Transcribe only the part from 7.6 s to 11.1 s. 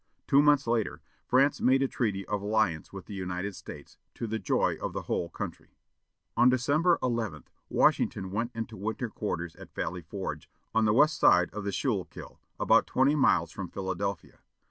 Washington went into winter quarters at Valley Forge, on the